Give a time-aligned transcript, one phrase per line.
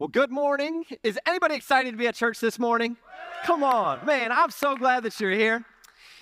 [0.00, 0.86] Well, good morning.
[1.02, 2.96] Is anybody excited to be at church this morning?
[3.44, 5.62] Come on, man, I'm so glad that you're here.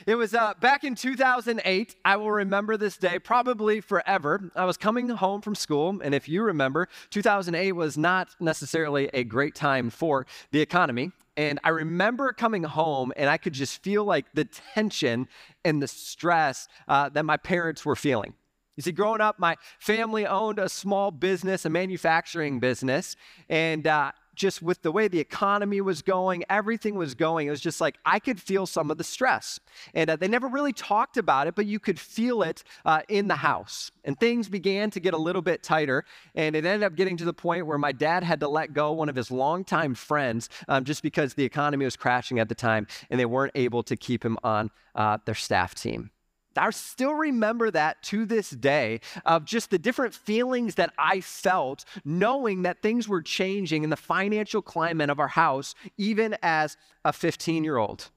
[0.05, 1.95] It was uh, back in 2008.
[2.05, 4.51] I will remember this day probably forever.
[4.57, 9.23] I was coming home from school, and if you remember, 2008 was not necessarily a
[9.23, 11.13] great time for the economy.
[11.37, 15.29] And I remember coming home, and I could just feel like the tension
[15.65, 18.35] and the stress uh, that my parents were feeling.
[18.79, 23.17] You see, growing up, my family owned a small business, a manufacturing business,
[23.49, 27.61] and uh, just with the way the economy was going, everything was going, it was
[27.61, 29.59] just like I could feel some of the stress.
[29.95, 33.27] And uh, they never really talked about it, but you could feel it uh, in
[33.27, 33.91] the house.
[34.05, 36.05] And things began to get a little bit tighter.
[36.37, 38.93] And it ended up getting to the point where my dad had to let go
[38.93, 42.87] one of his longtime friends um, just because the economy was crashing at the time
[43.11, 46.13] and they weren't able to keep him on uh, their staff team.
[46.57, 51.85] I still remember that to this day of just the different feelings that I felt
[52.05, 57.13] knowing that things were changing in the financial climate of our house, even as a
[57.13, 58.11] 15 year old.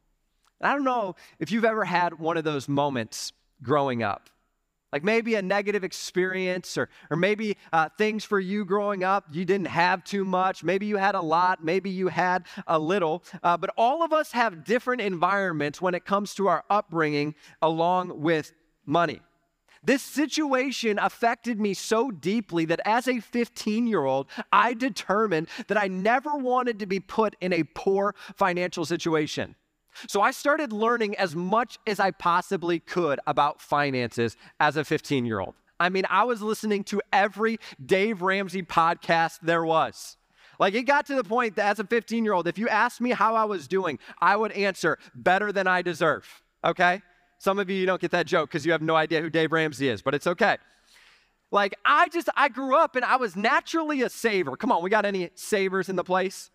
[0.62, 4.30] I don't know if you've ever had one of those moments growing up
[4.92, 9.46] like maybe a negative experience, or, or maybe uh, things for you growing up, you
[9.46, 10.64] didn't have too much.
[10.64, 13.24] Maybe you had a lot, maybe you had a little.
[13.44, 18.22] Uh, but all of us have different environments when it comes to our upbringing along
[18.22, 18.54] with
[18.86, 19.22] money.
[19.84, 25.78] This situation affected me so deeply that as a 15 year old, I determined that
[25.78, 29.56] I never wanted to be put in a poor financial situation.
[30.08, 35.26] So I started learning as much as I possibly could about finances as a 15
[35.26, 35.56] year old.
[35.80, 40.18] I mean, I was listening to every Dave Ramsey podcast there was.
[40.60, 43.02] Like it got to the point that as a 15 year old, if you asked
[43.02, 46.44] me how I was doing, I would answer better than I deserve.
[46.64, 47.02] Okay?
[47.40, 49.52] Some of you, you don't get that joke because you have no idea who Dave
[49.52, 50.58] Ramsey is, but it's okay.
[51.50, 54.56] Like I just, I grew up and I was naturally a saver.
[54.56, 56.52] Come on, we got any savers in the place?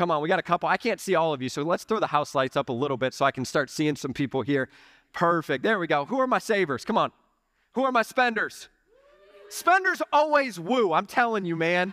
[0.00, 0.66] Come on, we got a couple.
[0.66, 2.96] I can't see all of you, so let's throw the house lights up a little
[2.96, 4.70] bit so I can start seeing some people here.
[5.12, 5.62] Perfect.
[5.62, 6.06] There we go.
[6.06, 6.86] Who are my savers?
[6.86, 7.12] Come on.
[7.74, 8.70] Who are my spenders?
[9.50, 10.94] Spenders always woo.
[10.94, 11.92] I'm telling you, man.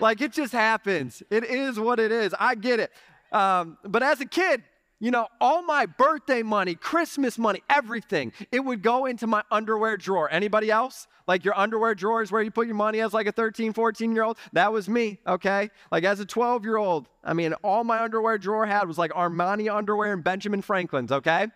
[0.00, 1.22] Like it just happens.
[1.30, 2.34] It is what it is.
[2.40, 2.90] I get it.
[3.30, 4.64] Um, but as a kid,
[5.00, 9.96] you know, all my birthday money, Christmas money, everything, it would go into my underwear
[9.96, 10.28] drawer.
[10.30, 11.06] Anybody else?
[11.26, 14.14] Like your underwear drawer is where you put your money as like a 13, 14
[14.14, 14.38] year old?
[14.54, 15.70] That was me, okay?
[15.92, 19.12] Like as a 12 year old, I mean, all my underwear drawer had was like
[19.12, 21.48] Armani underwear and Benjamin Franklin's, okay?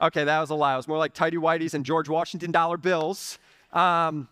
[0.00, 0.74] Okay, that was a lie.
[0.74, 3.38] It was more like tidy Whitey's and George Washington dollar bills.
[3.72, 4.28] Um,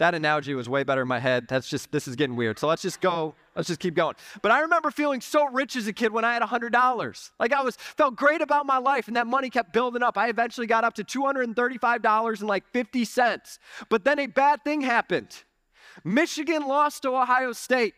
[0.00, 1.46] that analogy was way better in my head.
[1.46, 2.58] That's just, this is getting weird.
[2.58, 4.16] So let's just go, let's just keep going.
[4.40, 7.30] But I remember feeling so rich as a kid when I had $100.
[7.38, 10.16] Like I was, felt great about my life and that money kept building up.
[10.16, 13.58] I eventually got up to $235 and like 50 cents.
[13.90, 15.44] But then a bad thing happened.
[16.02, 17.92] Michigan lost to Ohio State.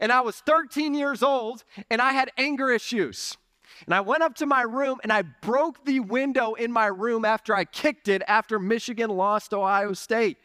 [0.00, 3.36] And I was 13 years old and I had anger issues.
[3.84, 7.26] And I went up to my room and I broke the window in my room
[7.26, 10.38] after I kicked it after Michigan lost Ohio State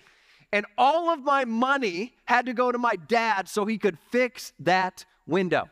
[0.51, 4.53] and all of my money had to go to my dad so he could fix
[4.59, 5.69] that window.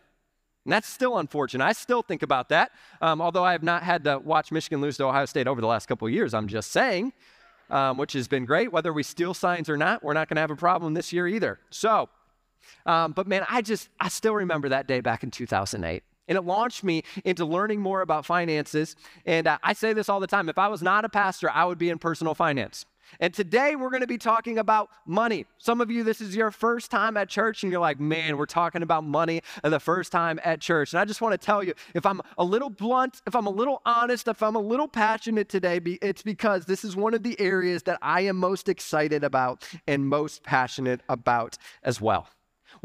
[0.65, 1.63] And that's still unfortunate.
[1.63, 2.71] I still think about that,
[3.01, 5.67] um, although I have not had to watch Michigan lose to Ohio State over the
[5.67, 6.33] last couple of years.
[6.33, 7.13] I'm just saying,
[7.69, 8.71] um, which has been great.
[8.71, 11.27] Whether we steal signs or not, we're not going to have a problem this year
[11.27, 11.59] either.
[11.69, 12.09] So,
[12.85, 16.03] um, but man, I just, I still remember that day back in 2008.
[16.27, 18.97] And it launched me into learning more about finances.
[19.25, 21.63] And uh, I say this all the time if I was not a pastor, I
[21.63, 22.85] would be in personal finance.
[23.19, 25.45] And today we're going to be talking about money.
[25.57, 28.45] Some of you, this is your first time at church, and you're like, man, we're
[28.45, 30.93] talking about money the first time at church.
[30.93, 33.51] And I just want to tell you if I'm a little blunt, if I'm a
[33.51, 37.39] little honest, if I'm a little passionate today, it's because this is one of the
[37.39, 42.27] areas that I am most excited about and most passionate about as well.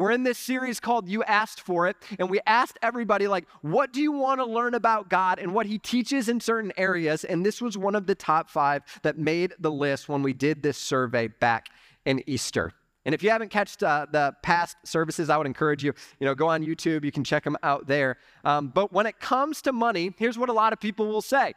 [0.03, 3.93] We're in this series called You Asked For It, and we asked everybody, like, what
[3.93, 7.23] do you want to learn about God and what He teaches in certain areas?
[7.23, 10.61] And this was one of the top five that made the list when we did
[10.61, 11.69] this survey back
[12.05, 12.73] in Easter.
[13.05, 16.35] And if you haven't catched uh, the past services, I would encourage you, you know,
[16.35, 17.05] go on YouTube.
[17.05, 18.17] You can check them out there.
[18.45, 21.55] Um, but when it comes to money, here's what a lot of people will say: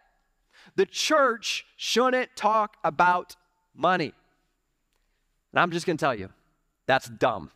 [0.75, 3.35] the church shouldn't talk about
[3.73, 4.13] money.
[5.51, 6.29] And I'm just going to tell you,
[6.85, 7.49] that's dumb.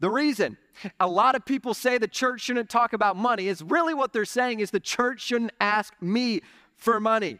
[0.00, 0.56] The reason
[0.98, 4.24] a lot of people say the church shouldn't talk about money is really what they're
[4.24, 6.40] saying is the church shouldn't ask me
[6.76, 7.38] for money.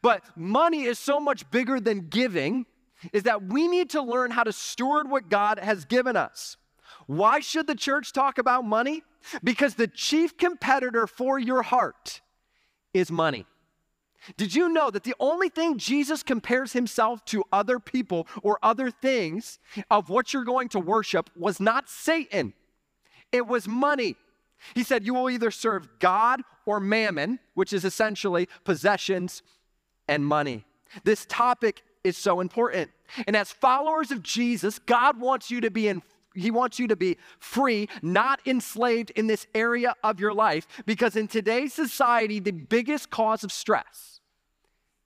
[0.00, 2.66] But money is so much bigger than giving,
[3.12, 6.56] is that we need to learn how to steward what God has given us.
[7.06, 9.02] Why should the church talk about money?
[9.42, 12.20] Because the chief competitor for your heart
[12.94, 13.46] is money.
[14.36, 18.90] Did you know that the only thing Jesus compares himself to other people or other
[18.90, 19.58] things
[19.90, 22.52] of what you're going to worship was not Satan?
[23.32, 24.16] It was money.
[24.74, 29.42] He said, You will either serve God or mammon, which is essentially possessions
[30.08, 30.64] and money.
[31.04, 32.90] This topic is so important.
[33.26, 36.02] And as followers of Jesus, God wants you to be in
[36.34, 41.16] he wants you to be free, not enslaved in this area of your life because
[41.16, 44.20] in today's society the biggest cause of stress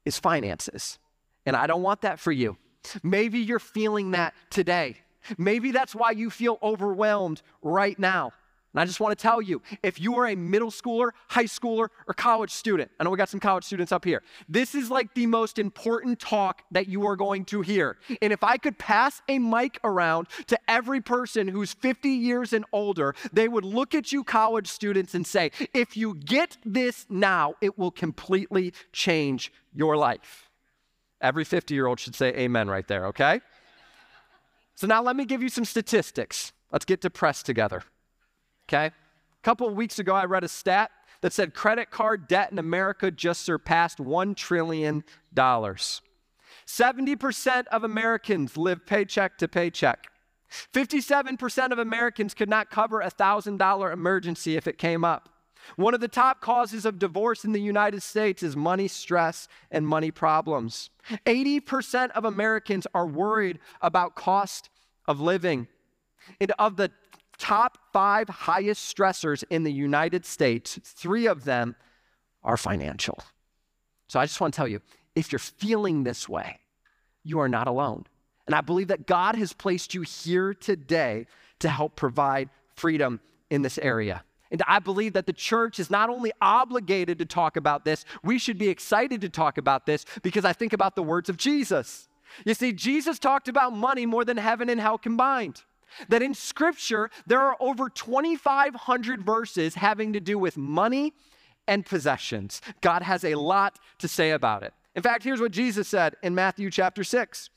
[0.04, 0.98] is finances.
[1.46, 2.56] And I don't want that for you.
[3.02, 4.96] Maybe you're feeling that today.
[5.38, 8.32] Maybe that's why you feel overwhelmed right now.
[8.72, 11.88] And I just want to tell you if you are a middle schooler, high schooler,
[12.06, 15.14] or college student, I know we got some college students up here, this is like
[15.14, 17.98] the most important talk that you are going to hear.
[18.22, 22.64] And if I could pass a mic around to every person who's 50 years and
[22.72, 27.54] older, they would look at you, college students, and say, if you get this now,
[27.60, 30.48] it will completely change your life.
[31.20, 33.40] Every 50 year old should say amen right there, okay?
[34.74, 36.52] So now let me give you some statistics.
[36.72, 37.82] Let's get depressed together.
[38.72, 38.86] Okay?
[38.86, 38.92] A
[39.42, 40.90] couple of weeks ago, I read a stat
[41.20, 45.04] that said credit card debt in America just surpassed $1 trillion.
[46.66, 50.06] 70% of Americans live paycheck to paycheck.
[50.72, 55.28] 57% of Americans could not cover a $1,000 emergency if it came up.
[55.76, 59.86] One of the top causes of divorce in the United States is money stress and
[59.86, 60.90] money problems.
[61.24, 64.70] 80% of Americans are worried about cost
[65.06, 65.68] of living.
[66.40, 66.90] And of the
[67.38, 71.76] top five highest stressors in the United States, three of them
[72.44, 73.22] are financial.
[74.08, 74.80] So I just want to tell you
[75.14, 76.58] if you're feeling this way,
[77.24, 78.06] you are not alone.
[78.46, 81.26] And I believe that God has placed you here today
[81.60, 83.20] to help provide freedom
[83.50, 84.24] in this area.
[84.50, 88.38] And I believe that the church is not only obligated to talk about this, we
[88.38, 92.08] should be excited to talk about this because I think about the words of Jesus.
[92.44, 95.62] You see, Jesus talked about money more than heaven and hell combined
[96.08, 101.12] that in Scripture, there are over 2,500 verses having to do with money
[101.66, 102.60] and possessions.
[102.80, 104.72] God has a lot to say about it.
[104.94, 107.50] In fact, here's what Jesus said in Matthew chapter 6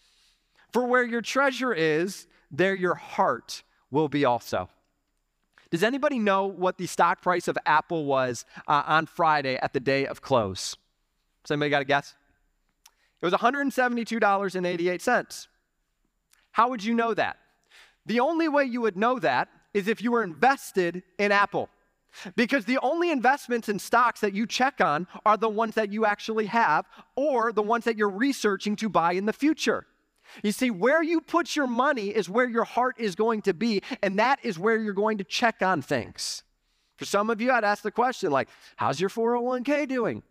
[0.72, 4.70] For where your treasure is, there your heart will be also.
[5.72, 9.80] Does anybody know what the stock price of Apple was uh, on Friday at the
[9.80, 10.76] day of close?
[11.44, 12.14] Does anybody got a guess?
[13.22, 15.48] It was $172.88.
[16.52, 17.38] How would you know that?
[18.06, 21.70] The only way you would know that is if you were invested in Apple.
[22.36, 26.06] Because the only investments in stocks that you check on are the ones that you
[26.06, 26.86] actually have
[27.16, 29.86] or the ones that you're researching to buy in the future.
[30.44, 33.82] You see, where you put your money is where your heart is going to be,
[34.02, 36.44] and that is where you're going to check on things.
[36.96, 38.48] For some of you, I'd ask the question, like,
[38.78, 40.24] how's your 401k doing?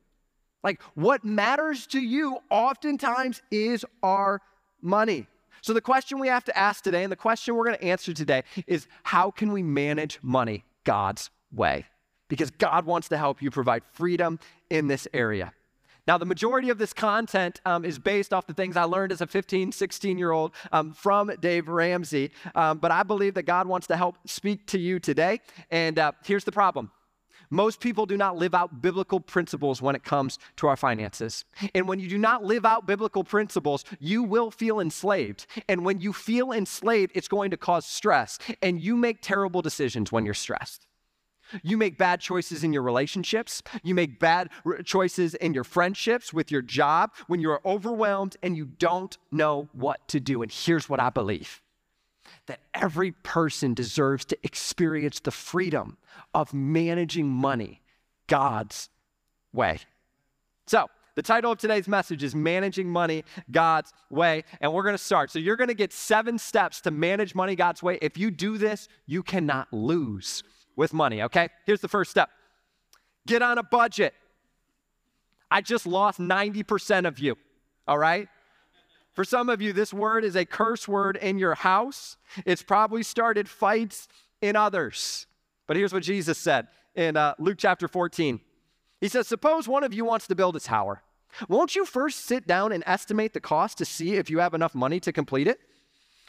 [0.63, 4.41] Like, what matters to you oftentimes is our
[4.81, 5.27] money.
[5.65, 8.13] So, the question we have to ask today, and the question we're going to answer
[8.13, 11.87] today, is how can we manage money God's way?
[12.29, 14.39] Because God wants to help you provide freedom
[14.69, 15.55] in this area.
[16.07, 19.23] Now, the majority of this content um, is based off the things I learned as
[19.23, 22.31] a 15, 16 year old um, from Dave Ramsey.
[22.55, 25.41] Um, but I believe that God wants to help speak to you today.
[25.71, 26.91] And uh, here's the problem
[27.51, 31.45] most people do not live out biblical principles when it comes to our finances.
[31.75, 35.47] And when you do not live out biblical principles, you will feel enslaved.
[35.69, 38.39] And when you feel enslaved, it's going to cause stress.
[38.63, 40.87] And you make terrible decisions when you're stressed.
[41.63, 43.63] You make bad choices in your relationships.
[43.83, 44.51] You make bad
[44.85, 50.07] choices in your friendships, with your job, when you're overwhelmed and you don't know what
[50.09, 50.43] to do.
[50.43, 51.61] And here's what I believe
[52.47, 55.97] that every person deserves to experience the freedom
[56.35, 57.81] of managing money
[58.27, 58.89] God's
[59.53, 59.79] way.
[60.67, 64.43] So, the title of today's message is Managing Money God's Way.
[64.61, 65.31] And we're going to start.
[65.31, 67.99] So, you're going to get seven steps to manage money God's way.
[68.03, 70.43] If you do this, you cannot lose
[70.77, 71.49] with money, okay?
[71.67, 72.31] Here's the first step
[73.27, 74.15] get on a budget.
[75.51, 77.37] I just lost 90% of you,
[77.87, 78.29] all right?
[79.15, 82.17] For some of you, this word is a curse word in your house.
[82.45, 84.09] It's probably started fights
[84.43, 85.27] in others.
[85.67, 88.41] But here's what Jesus said in uh, Luke chapter 14
[89.01, 91.03] He says, Suppose one of you wants to build a tower.
[91.49, 94.75] Won't you first sit down and estimate the cost to see if you have enough
[94.75, 95.59] money to complete it?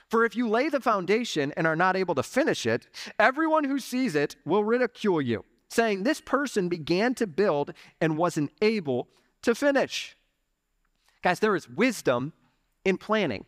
[0.10, 2.88] For if you lay the foundation and are not able to finish it,
[3.20, 8.52] everyone who sees it will ridicule you, saying, This person began to build and wasn't
[8.62, 9.08] able
[9.42, 10.16] to finish.
[11.24, 12.34] Guys, there is wisdom
[12.86, 13.46] in planning.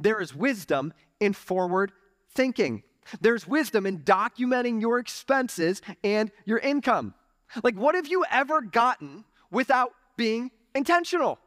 [0.00, 1.92] There is wisdom in forward
[2.30, 2.82] thinking.
[3.20, 7.14] There's wisdom in documenting your expenses and your income.
[7.62, 11.38] Like, what have you ever gotten without being intentional?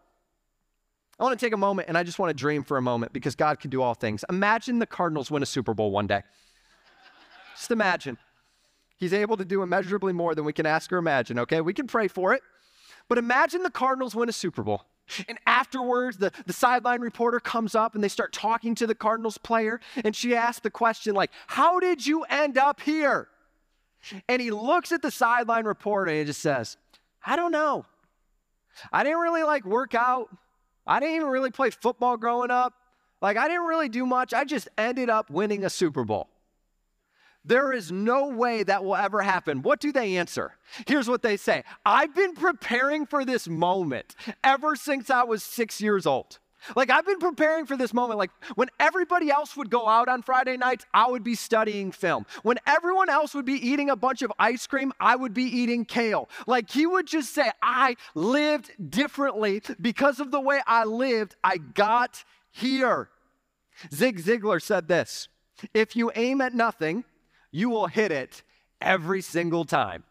[1.20, 3.12] I want to take a moment and I just want to dream for a moment
[3.12, 4.24] because God can do all things.
[4.30, 6.22] Imagine the Cardinals win a Super Bowl one day.
[7.56, 8.20] Just imagine.
[8.98, 11.60] He's able to do immeasurably more than we can ask or imagine, okay?
[11.62, 12.42] We can pray for it.
[13.10, 14.84] But imagine the Cardinals win a Super Bowl.
[15.28, 19.38] And afterwards, the, the sideline reporter comes up and they start talking to the Cardinals
[19.38, 19.80] player.
[20.04, 23.28] And she asks the question, like, How did you end up here?
[24.28, 26.78] And he looks at the sideline reporter and just says,
[27.26, 27.86] I don't know.
[28.92, 30.30] I didn't really like work out.
[30.86, 32.74] I didn't even really play football growing up.
[33.22, 34.34] Like, I didn't really do much.
[34.34, 36.30] I just ended up winning a Super Bowl.
[37.48, 39.62] There is no way that will ever happen.
[39.62, 40.56] What do they answer?
[40.86, 45.80] Here's what they say I've been preparing for this moment ever since I was six
[45.82, 46.40] years old.
[46.76, 48.18] Like, I've been preparing for this moment.
[48.18, 52.26] Like, when everybody else would go out on Friday nights, I would be studying film.
[52.44, 55.86] When everyone else would be eating a bunch of ice cream, I would be eating
[55.86, 56.30] kale.
[56.46, 61.36] Like, he would just say, I lived differently because of the way I lived.
[61.44, 63.10] I got here.
[63.94, 65.30] Zig Ziglar said this
[65.74, 67.06] If you aim at nothing,
[67.58, 68.44] you will hit it
[68.80, 70.04] every single time.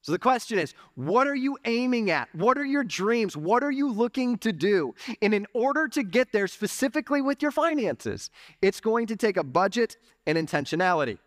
[0.00, 2.34] So the question is, what are you aiming at?
[2.34, 3.36] What are your dreams?
[3.36, 4.94] What are you looking to do?
[5.20, 8.30] And in order to get there specifically with your finances,
[8.62, 11.18] it's going to take a budget and intentionality.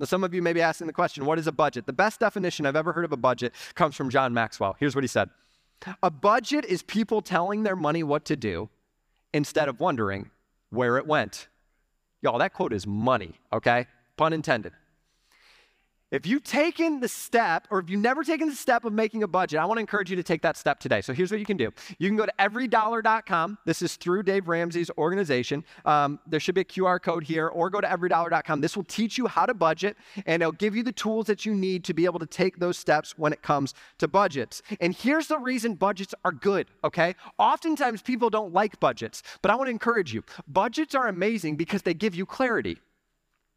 [0.00, 1.86] Now, some of you may be asking the question, what is a budget?
[1.86, 4.74] The best definition I've ever heard of a budget comes from John Maxwell.
[4.80, 5.30] Here's what he said
[6.02, 8.70] A budget is people telling their money what to do
[9.32, 10.30] instead of wondering
[10.70, 11.46] where it went.
[12.22, 13.86] Y'all, that quote is money, okay?
[14.16, 14.72] Pun intended.
[16.14, 19.26] If you've taken the step, or if you've never taken the step of making a
[19.26, 21.00] budget, I want to encourage you to take that step today.
[21.00, 23.58] So here's what you can do you can go to everydollar.com.
[23.64, 25.64] This is through Dave Ramsey's organization.
[25.84, 28.60] Um, there should be a QR code here, or go to everydollar.com.
[28.60, 31.52] This will teach you how to budget, and it'll give you the tools that you
[31.52, 34.62] need to be able to take those steps when it comes to budgets.
[34.80, 37.16] And here's the reason budgets are good, okay?
[37.38, 41.82] Oftentimes people don't like budgets, but I want to encourage you budgets are amazing because
[41.82, 42.78] they give you clarity.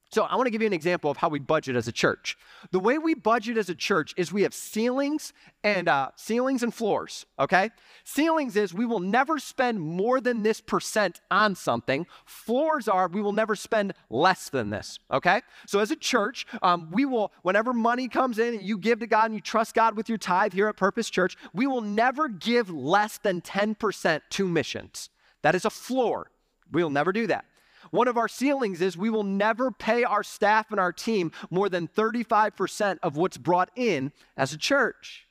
[0.10, 2.38] So, I want to give you an example of how we budget as a church.
[2.72, 5.34] The way we budget as a church is we have ceilings
[5.66, 7.26] and uh, ceilings and floors.
[7.38, 7.72] Okay,
[8.06, 12.08] ceilings is we will never spend more than this percent on something.
[12.26, 14.98] Floors are we will never spend less than this.
[15.12, 19.00] Okay, so as a church, um, we will whenever money comes in and you give
[19.00, 21.82] to God and you trust God with your tithe here at Purpose Church, we will
[21.82, 25.10] never give less than ten percent to missions.
[25.42, 26.32] That is a floor.
[26.72, 27.46] We'll never do that.
[27.92, 31.70] One of our ceilings is we will never pay our staff and our team more
[31.70, 35.28] than 35% of what's brought in as a church.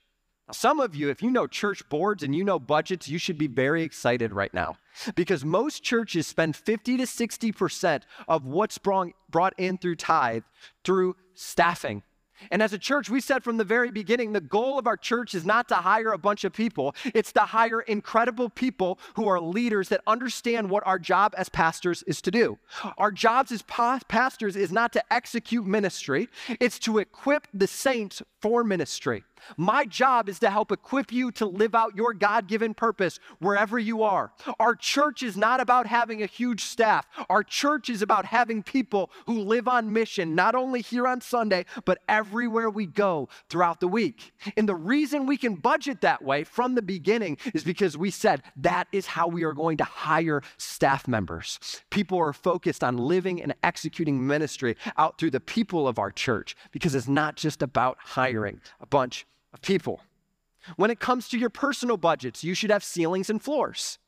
[0.49, 3.39] Now, some of you, if you know church boards and you know budgets, you should
[3.39, 4.77] be very excited right now
[5.15, 10.45] because most churches spend 50 to 60% of what's brought in through tithe
[10.85, 12.03] through staffing
[12.51, 15.35] and as a church, we said from the very beginning the goal of our church
[15.35, 19.41] is not to hire a bunch of people, it's to hire incredible people who are
[19.41, 22.59] leaders that understand what our job as pastors is to do.
[22.99, 26.29] Our jobs as pa- pastors is not to execute ministry,
[26.61, 29.25] it's to equip the saints for ministry.
[29.57, 33.79] My job is to help equip you to live out your God given purpose wherever
[33.79, 34.33] you are.
[34.59, 37.07] Our church is not about having a huge staff.
[37.29, 41.65] Our church is about having people who live on mission, not only here on Sunday,
[41.85, 44.33] but everywhere we go throughout the week.
[44.57, 48.43] And the reason we can budget that way from the beginning is because we said
[48.57, 51.59] that is how we are going to hire staff members.
[51.91, 56.57] People are focused on living and executing ministry out through the people of our church
[56.73, 59.27] because it's not just about hiring a bunch
[59.57, 60.01] of people.
[60.77, 63.99] When it comes to your personal budgets, you should have ceilings and floors.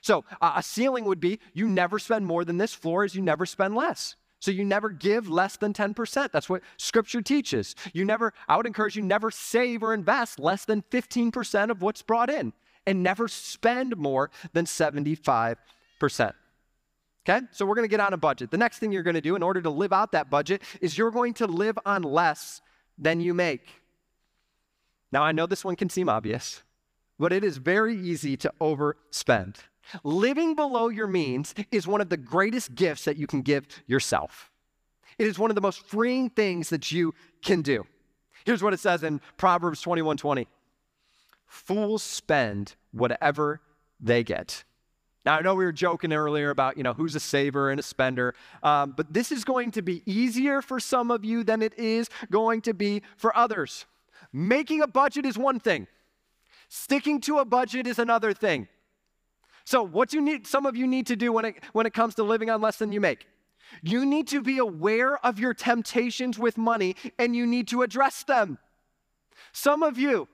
[0.00, 3.22] So, uh, a ceiling would be you never spend more than this, floor is you
[3.22, 4.16] never spend less.
[4.40, 6.30] So you never give less than 10%.
[6.30, 7.74] That's what scripture teaches.
[7.94, 12.02] You never, I would encourage you never save or invest less than 15% of what's
[12.02, 12.52] brought in
[12.86, 15.56] and never spend more than 75%.
[17.26, 17.46] Okay?
[17.52, 18.50] So we're going to get on a budget.
[18.50, 20.98] The next thing you're going to do in order to live out that budget is
[20.98, 22.60] you're going to live on less
[22.98, 23.66] than you make.
[25.14, 26.64] Now, I know this one can seem obvious,
[27.20, 29.58] but it is very easy to overspend.
[30.02, 34.50] Living below your means is one of the greatest gifts that you can give yourself.
[35.16, 37.86] It is one of the most freeing things that you can do.
[38.44, 40.48] Here's what it says in Proverbs 21 20.
[41.46, 43.60] Fools spend whatever
[44.00, 44.64] they get.
[45.24, 47.84] Now, I know we were joking earlier about, you know, who's a saver and a
[47.84, 51.78] spender, um, but this is going to be easier for some of you than it
[51.78, 53.86] is going to be for others.
[54.36, 55.86] Making a budget is one thing,
[56.68, 58.66] sticking to a budget is another thing.
[59.64, 62.16] So, what you need, some of you need to do when it, when it comes
[62.16, 63.28] to living on less than you make,
[63.80, 68.24] you need to be aware of your temptations with money and you need to address
[68.24, 68.58] them.
[69.52, 70.26] Some of you,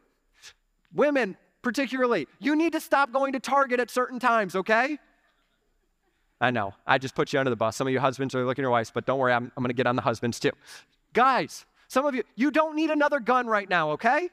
[0.95, 4.99] women particularly, you need to stop going to Target at certain times, okay?
[6.41, 7.77] I know, I just put you under the bus.
[7.77, 9.75] Some of you husbands are looking at your wives, but don't worry, I'm, I'm gonna
[9.75, 10.53] get on the husbands too.
[11.13, 14.29] Guys, Some of you, you don't need another gun right now, okay?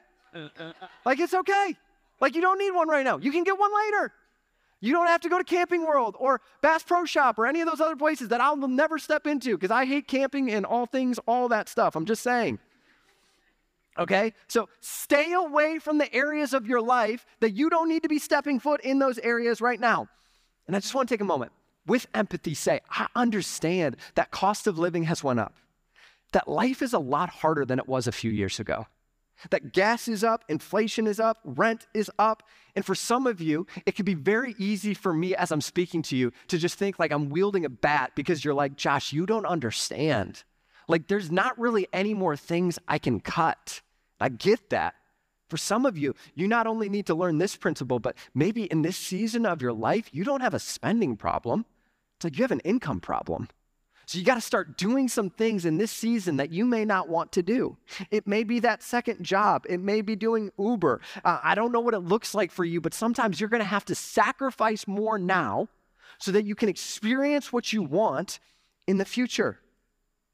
[1.04, 1.76] Like, it's okay.
[2.20, 3.18] Like, you don't need one right now.
[3.18, 4.12] You can get one later.
[4.80, 7.66] You don't have to go to Camping World or Bass Pro Shop or any of
[7.66, 11.18] those other places that I'll never step into because I hate camping and all things,
[11.26, 11.96] all that stuff.
[11.96, 12.60] I'm just saying.
[13.98, 14.34] Okay?
[14.46, 18.20] So stay away from the areas of your life that you don't need to be
[18.20, 20.06] stepping foot in those areas right now.
[20.68, 21.50] And I just want to take a moment
[21.88, 25.54] with empathy say, I understand that cost of living has went up.
[26.32, 28.86] That life is a lot harder than it was a few years ago.
[29.50, 32.42] That gas is up, inflation is up, rent is up.
[32.74, 36.02] And for some of you, it can be very easy for me as I'm speaking
[36.02, 39.26] to you to just think like I'm wielding a bat because you're like, Josh, you
[39.26, 40.42] don't understand.
[40.88, 43.82] Like, there's not really any more things I can cut.
[44.18, 44.94] I get that.
[45.48, 48.82] For some of you, you not only need to learn this principle, but maybe in
[48.82, 51.64] this season of your life, you don't have a spending problem.
[52.16, 53.48] It's like you have an income problem.
[54.08, 57.10] So you got to start doing some things in this season that you may not
[57.10, 57.76] want to do.
[58.10, 61.02] It may be that second job, it may be doing Uber.
[61.22, 63.68] Uh, I don't know what it looks like for you, but sometimes you're going to
[63.68, 65.68] have to sacrifice more now
[66.16, 68.40] so that you can experience what you want
[68.86, 69.60] in the future.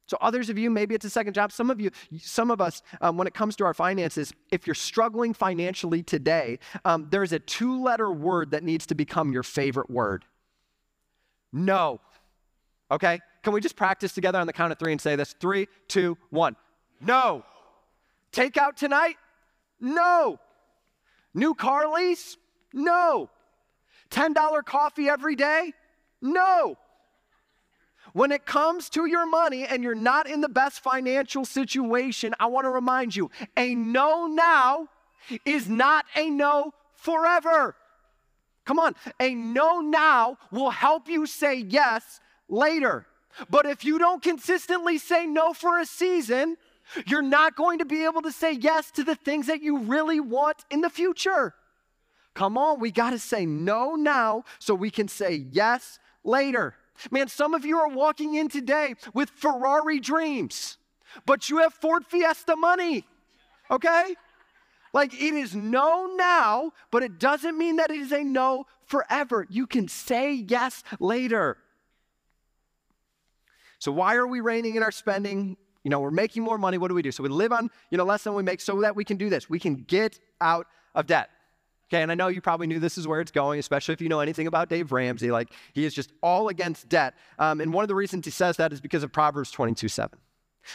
[0.07, 1.51] So, others of you, maybe it's a second job.
[1.51, 1.91] Some of you,
[2.21, 6.61] some of us, um, when it comes to our finances, if you're struggling financially today,
[6.85, 10.25] um, there's a two letter word that needs to become your favorite word
[11.53, 12.01] no.
[12.91, 13.21] Okay?
[13.45, 15.35] Can we just practice together on the count of three and say this?
[15.39, 16.57] Three, two, one.
[17.01, 17.45] No.
[18.33, 19.17] Take out tonight?
[19.79, 20.41] No.
[21.35, 22.39] New car lease?
[22.73, 23.29] No.
[24.11, 25.75] $10 coffee every day?
[26.23, 26.79] No.
[28.15, 32.47] When it comes to your money and you're not in the best financial situation, I
[32.47, 34.89] want to remind you a no now
[35.45, 37.77] is not a no forever.
[38.65, 43.07] Come on, a no now will help you say yes later.
[43.51, 46.57] But if you don't consistently say no for a season,
[47.07, 50.21] you're not going to be able to say yes to the things that you really
[50.21, 51.55] want in the future.
[52.35, 56.75] Come on, we got to say no now so we can say yes later.
[57.11, 60.79] Man, some of you are walking in today with Ferrari dreams,
[61.27, 63.05] but you have Ford Fiesta money,
[63.71, 64.15] okay?
[64.93, 69.47] Like it is no now, but it doesn't mean that it is a no forever.
[69.51, 71.59] You can say yes later.
[73.85, 75.59] So why are we reining in our spending?
[75.83, 76.79] You know, we're making more money.
[76.79, 77.13] What do we do?
[77.13, 79.29] So we live on, you know, less than we make so that we can do
[79.29, 79.51] this.
[79.51, 81.29] We can get out of debt.
[81.89, 84.09] Okay, and I know you probably knew this is where it's going, especially if you
[84.09, 85.31] know anything about Dave Ramsey.
[85.31, 87.13] Like, he is just all against debt.
[87.39, 90.19] Um, and one of the reasons he says that is because of Proverbs 22 7.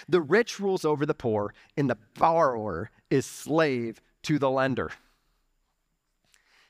[0.08, 4.92] The rich rules over the poor, and the borrower is slave to the lender.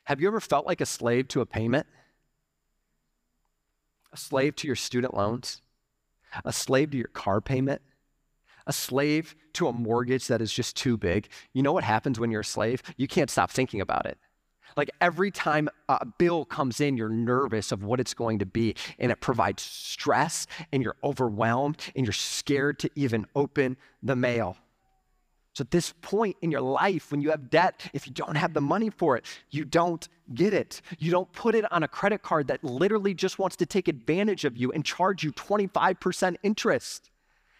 [0.05, 1.85] Have you ever felt like a slave to a payment?
[4.13, 5.61] A slave to your student loans?
[6.45, 7.81] A slave to your car payment?
[8.67, 11.27] A slave to a mortgage that is just too big?
[11.53, 12.83] You know what happens when you're a slave?
[12.97, 14.17] You can't stop thinking about it.
[14.77, 18.75] Like every time a bill comes in, you're nervous of what it's going to be,
[18.99, 24.57] and it provides stress, and you're overwhelmed, and you're scared to even open the mail.
[25.59, 28.53] So, at this point in your life, when you have debt, if you don't have
[28.53, 30.81] the money for it, you don't get it.
[30.99, 34.45] You don't put it on a credit card that literally just wants to take advantage
[34.45, 37.11] of you and charge you 25% interest.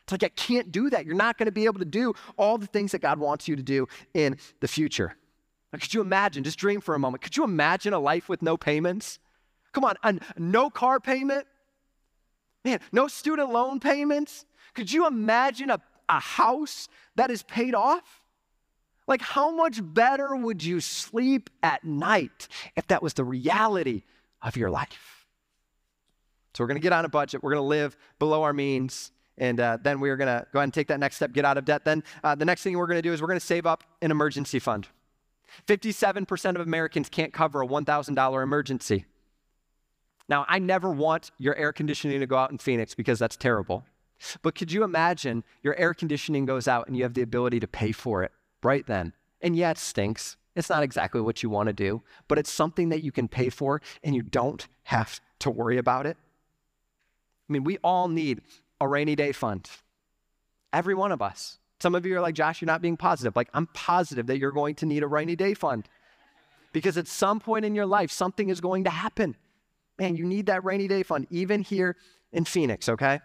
[0.03, 1.05] It's like, I can't do that.
[1.05, 3.57] You're not going to be able to do all the things that God wants you
[3.57, 5.17] to do in the future.
[5.73, 8.55] Could you imagine, just dream for a moment, could you imagine a life with no
[8.55, 9.19] payments?
[9.73, 11.47] Come on, a, no car payment?
[12.63, 14.45] Man, no student loan payments?
[14.73, 18.21] Could you imagine a a house that is paid off?
[19.07, 24.03] Like, how much better would you sleep at night if that was the reality
[24.41, 25.25] of your life?
[26.53, 27.41] So, we're going to get on a budget.
[27.41, 29.11] We're going to live below our means.
[29.39, 31.57] And uh, then we're going to go ahead and take that next step, get out
[31.57, 31.85] of debt.
[31.85, 33.83] Then uh, the next thing we're going to do is we're going to save up
[34.01, 34.87] an emergency fund.
[35.67, 39.05] 57% of Americans can't cover a $1,000 emergency.
[40.27, 43.83] Now, I never want your air conditioning to go out in Phoenix because that's terrible.
[44.41, 47.67] But could you imagine your air conditioning goes out and you have the ability to
[47.67, 48.32] pay for it
[48.63, 49.13] right then?
[49.41, 50.36] And yeah, it stinks.
[50.55, 53.49] It's not exactly what you want to do, but it's something that you can pay
[53.49, 56.17] for and you don't have to worry about it.
[57.49, 58.41] I mean, we all need
[58.82, 59.69] a rainy day fund.
[60.73, 61.58] Every one of us.
[61.79, 63.36] Some of you are like, Josh, you're not being positive.
[63.36, 65.88] Like, I'm positive that you're going to need a rainy day fund
[66.73, 69.36] because at some point in your life, something is going to happen.
[69.97, 71.95] Man, you need that rainy day fund, even here
[72.32, 73.21] in Phoenix, okay?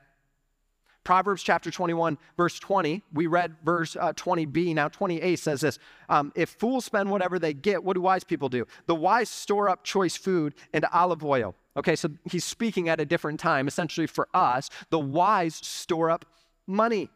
[1.04, 3.02] Proverbs chapter 21, verse 20.
[3.12, 4.74] We read verse uh, 20b.
[4.74, 8.48] Now 20a says this um, If fools spend whatever they get, what do wise people
[8.48, 8.66] do?
[8.86, 11.54] The wise store up choice food and olive oil.
[11.76, 13.68] Okay, so he's speaking at a different time.
[13.68, 16.24] Essentially, for us, the wise store up
[16.66, 17.10] money.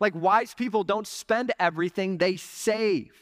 [0.00, 3.12] Like wise people don't spend everything, they save.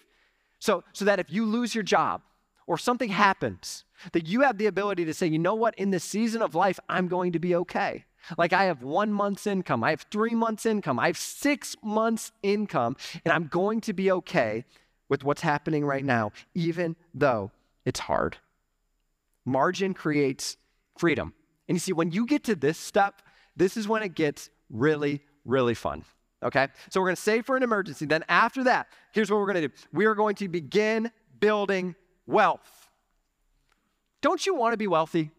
[0.59, 2.23] So, so that if you lose your job
[2.67, 6.05] or something happens, that you have the ability to say, you know what, in this
[6.05, 8.05] season of life, I'm going to be okay.
[8.37, 12.33] Like I have one month's income, I have three months' income, I have six months'
[12.43, 14.65] income, and I'm going to be okay
[15.09, 17.53] with what's happening right now, even though
[17.85, 18.39] it's hard.
[19.45, 20.57] Margin creates
[20.99, 21.33] freedom.
[21.69, 23.23] And you see, when you get to this step,
[23.57, 26.05] this is when it gets really, really fun.
[26.43, 26.69] Okay?
[26.91, 28.07] So we're to save for an emergency.
[28.07, 31.11] Then after that, here's what we're to do we are going to begin
[31.41, 31.95] building
[32.27, 32.89] wealth.
[34.21, 35.31] Don't you want to be wealthy?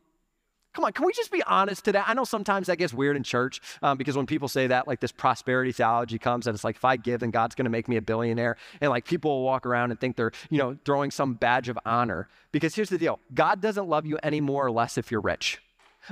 [0.77, 2.03] Come on, can we just be honest today?
[2.05, 4.99] I know sometimes that gets weird in church um, because when people say that, like
[4.99, 7.87] this prosperity theology comes and it's like, if I give, then God's going to make
[7.87, 8.57] me a billionaire.
[8.79, 11.79] And like people will walk around and think they're, you know, throwing some badge of
[11.83, 12.29] honor.
[12.51, 15.59] Because here's the deal God doesn't love you any more or less if you're rich,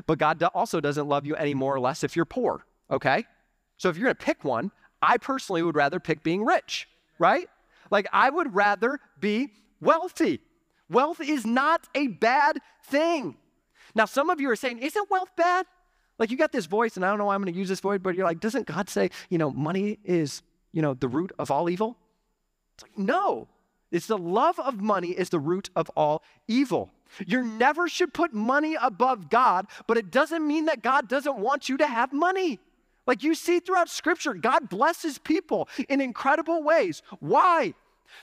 [0.07, 3.23] but God also doesn't love you any more or less if you're poor, okay?
[3.77, 6.87] So if you're going to pick one, I personally would rather pick being rich,
[7.19, 7.47] right?
[7.91, 9.49] Like I would rather be
[9.79, 10.39] wealthy.
[10.89, 13.37] Wealth is not a bad thing.
[13.95, 15.65] Now, some of you are saying, isn't wealth bad?
[16.19, 17.79] Like you got this voice, and I don't know why I'm going to use this
[17.79, 21.31] voice, but you're like, doesn't God say, you know, money is, you know, the root
[21.39, 21.97] of all evil?
[22.75, 23.47] It's like, no.
[23.91, 26.91] It's the love of money is the root of all evil.
[27.25, 31.69] You never should put money above God, but it doesn't mean that God doesn't want
[31.69, 32.59] you to have money.
[33.07, 37.01] Like you see throughout scripture, God blesses people in incredible ways.
[37.19, 37.73] Why?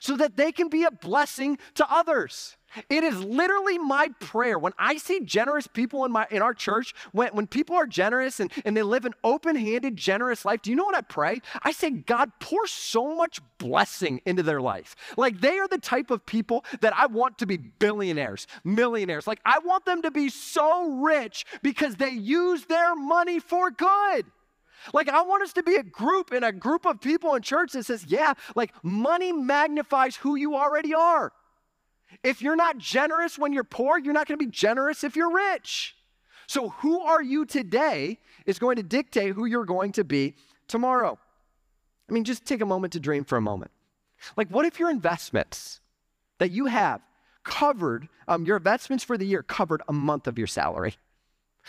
[0.00, 2.56] So that they can be a blessing to others.
[2.88, 6.94] It is literally my prayer when I see generous people in, my, in our church,
[7.12, 10.62] when, when people are generous and, and they live an open handed, generous life.
[10.62, 11.40] Do you know what I pray?
[11.62, 14.96] I say, God, pour so much blessing into their life.
[15.16, 19.26] Like they are the type of people that I want to be billionaires, millionaires.
[19.26, 24.26] Like I want them to be so rich because they use their money for good.
[24.92, 27.72] Like, I want us to be a group and a group of people in church
[27.72, 31.32] that says, yeah, like money magnifies who you already are.
[32.22, 35.32] If you're not generous when you're poor, you're not going to be generous if you're
[35.32, 35.96] rich.
[36.46, 40.34] So, who are you today is going to dictate who you're going to be
[40.72, 41.18] tomorrow.
[42.08, 43.70] I mean, just take a moment to dream for a moment.
[44.36, 45.80] Like, what if your investments
[46.38, 47.00] that you have
[47.44, 50.96] covered, um, your investments for the year covered a month of your salary?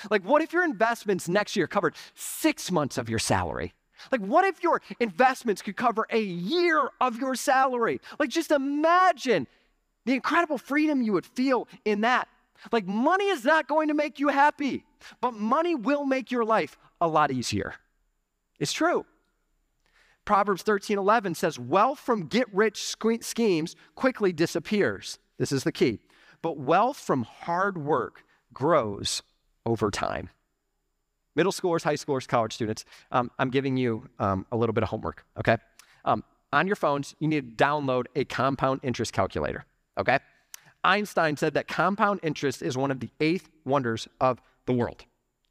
[0.10, 3.74] Like, what if your investments next year covered six months of your salary?
[4.12, 8.02] Like, what if your investments could cover a year of your salary?
[8.20, 9.48] Like, just imagine
[10.06, 12.28] the incredible freedom you would feel in that.
[12.72, 14.86] Like, money is not going to make you happy,
[15.22, 17.76] but money will make your life a lot easier.
[18.60, 19.06] It's true.
[20.26, 25.20] Proverbs 13 11 says, Wealth from get rich schemes quickly disappears.
[25.38, 26.00] This is the key.
[26.42, 29.24] But wealth from hard work grows
[29.66, 30.30] over time.
[31.36, 34.90] Middle schoolers, high schoolers, college students, um, I'm giving you um, a little bit of
[34.90, 35.58] homework, okay?
[36.06, 39.66] Um, on your phones, you need to download a compound interest calculator
[39.98, 40.20] okay?
[40.84, 45.06] Einstein said that compound interest is one of the eighth wonders of the world.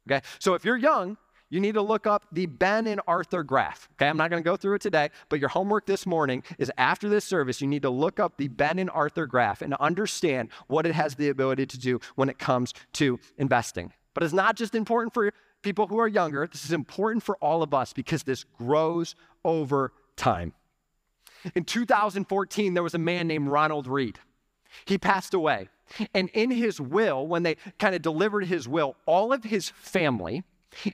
[0.09, 0.23] Okay?
[0.39, 1.17] So if you're young,
[1.49, 3.87] you need to look up the Ben and Arthur graph.
[3.93, 6.71] Okay, I'm not going to go through it today, but your homework this morning is
[6.79, 10.49] after this service, you need to look up the Ben and Arthur graph and understand
[10.67, 13.93] what it has the ability to do when it comes to investing.
[14.13, 17.63] But it's not just important for people who are younger, this is important for all
[17.63, 20.53] of us because this grows over time.
[21.55, 24.19] In 2014, there was a man named Ronald Read.
[24.85, 25.69] He passed away.
[26.13, 30.43] And in his will, when they kind of delivered his will, all of his family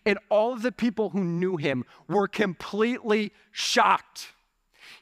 [0.05, 4.33] and all of the people who knew him were completely shocked.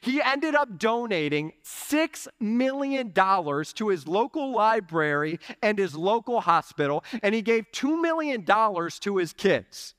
[0.00, 7.34] He ended up donating $6 million to his local library and his local hospital, and
[7.34, 9.94] he gave $2 million to his kids.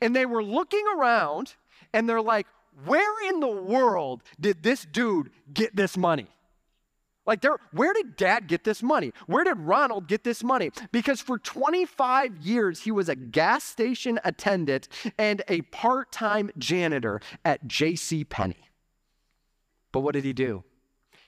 [0.00, 1.54] And they were looking around
[1.92, 2.46] and they're like,
[2.84, 6.28] where in the world did this dude get this money?
[7.26, 9.12] Like, where did dad get this money?
[9.26, 10.70] Where did Ronald get this money?
[10.92, 17.20] Because for 25 years, he was a gas station attendant and a part time janitor
[17.44, 18.24] at J.C.
[18.24, 18.67] Penney.
[19.92, 20.64] But what did he do?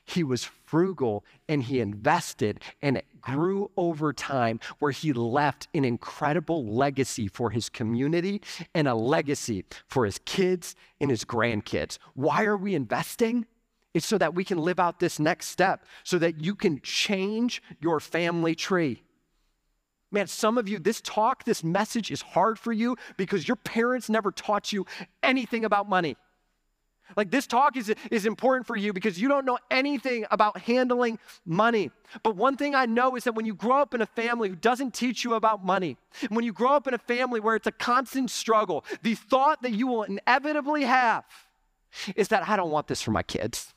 [0.04, 5.84] He was frugal and he invested, and it grew over time where he left an
[5.84, 8.40] incredible legacy for his community
[8.74, 11.98] and a legacy for his kids and his grandkids.
[12.14, 13.46] Why are we investing?
[13.94, 17.62] It's so that we can live out this next step, so that you can change
[17.80, 19.02] your family tree.
[20.12, 24.08] Man, some of you, this talk, this message is hard for you because your parents
[24.08, 24.86] never taught you
[25.22, 26.16] anything about money.
[27.16, 31.18] Like this talk is, is important for you because you don't know anything about handling
[31.44, 31.90] money.
[32.22, 34.56] But one thing I know is that when you grow up in a family who
[34.56, 35.96] doesn't teach you about money,
[36.28, 39.72] when you grow up in a family where it's a constant struggle, the thought that
[39.72, 41.24] you will inevitably have
[42.16, 43.74] is that I don't want this for my kids.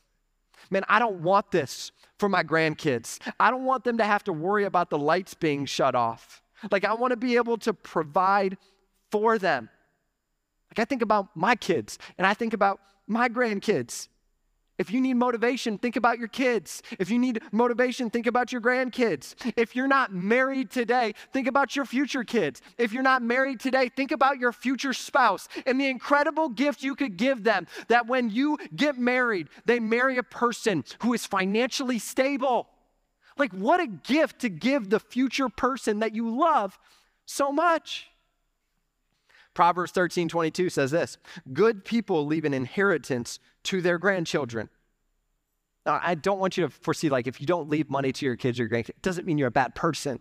[0.69, 3.19] Man, I don't want this for my grandkids.
[3.39, 6.41] I don't want them to have to worry about the lights being shut off.
[6.72, 8.58] Like, I want to be able to provide
[9.12, 9.69] for them.
[10.72, 14.08] Like, I think about my kids and I think about my grandkids.
[14.80, 16.82] If you need motivation, think about your kids.
[16.98, 19.36] If you need motivation, think about your grandkids.
[19.56, 22.60] If you're not married today, think about your future kids.
[22.78, 26.96] If you're not married today, think about your future spouse and the incredible gift you
[26.96, 32.00] could give them that when you get married, they marry a person who is financially
[32.00, 32.68] stable.
[33.38, 36.80] Like, what a gift to give the future person that you love
[37.26, 38.10] so much.
[39.54, 41.18] Proverbs 13 22 says this
[41.52, 44.70] Good people leave an inheritance to their grandchildren.
[45.86, 48.38] Now, I don't want you to foresee, like, if you don't leave money to your
[48.38, 50.20] kids or your grandkids, it doesn't mean you're a bad person.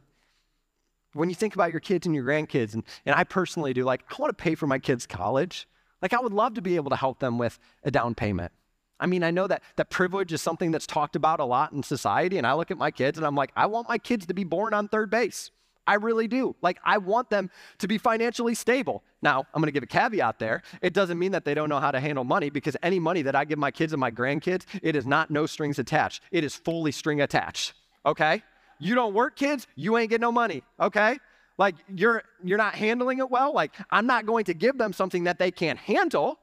[1.13, 4.03] When you think about your kids and your grandkids, and, and I personally do, like,
[4.11, 5.69] I want to pay for my kids' college.
[6.01, 8.51] Like, I would love to be able to help them with a down payment.
[8.99, 11.83] I mean, I know that, that privilege is something that's talked about a lot in
[11.83, 14.35] society, and I look at my kids and I'm like, I want my kids to
[14.35, 15.51] be born on third base.
[15.87, 16.55] I really do.
[16.63, 19.03] Like, I want them to be financially stable.
[19.21, 20.63] Now, I'm going to give a caveat there.
[20.81, 23.35] It doesn't mean that they don't know how to handle money because any money that
[23.35, 26.23] I give my kids and my grandkids, it is not no strings attached.
[26.31, 27.75] It is fully string attached.
[28.07, 28.43] Okay?
[28.79, 30.63] You don't work, kids, you ain't get no money.
[30.81, 31.19] Okay?
[31.59, 33.53] Like you're you're not handling it well.
[33.55, 36.39] Like I'm not going to give them something that they can't handle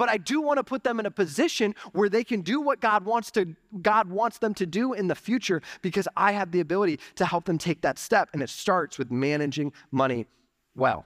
[0.00, 2.80] but I do want to put them in a position where they can do what
[2.80, 6.60] God wants to God wants them to do in the future because I have the
[6.60, 10.26] ability to help them take that step and it starts with managing money
[10.74, 11.04] well.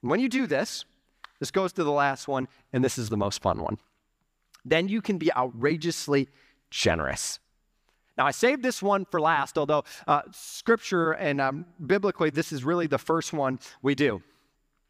[0.00, 0.84] When you do this,
[1.40, 3.78] this goes to the last one and this is the most fun one.
[4.64, 6.28] Then you can be outrageously
[6.70, 7.40] generous.
[8.16, 12.62] Now, I saved this one for last, although uh, scripture and um, biblically, this is
[12.62, 14.22] really the first one we do.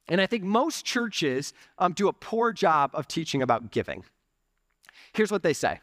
[0.09, 4.05] And I think most churches um, do a poor job of teaching about giving.
[5.13, 5.81] Here's what they say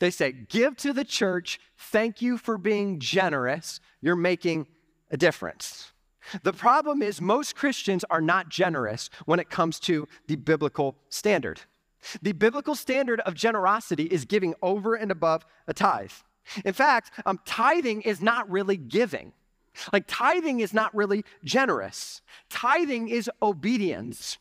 [0.00, 4.66] they say, Give to the church, thank you for being generous, you're making
[5.10, 5.92] a difference.
[6.42, 11.60] The problem is, most Christians are not generous when it comes to the biblical standard.
[12.22, 16.12] The biblical standard of generosity is giving over and above a tithe.
[16.64, 19.32] In fact, um, tithing is not really giving.
[19.92, 24.38] Like tithing is not really generous, tithing is obedience.